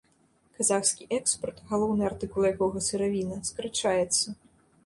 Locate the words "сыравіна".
2.89-3.41